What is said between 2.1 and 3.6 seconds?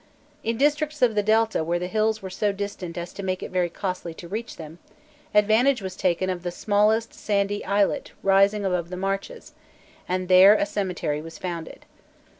were so distant as to make it